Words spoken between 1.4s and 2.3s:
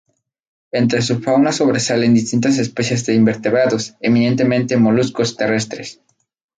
sobresalen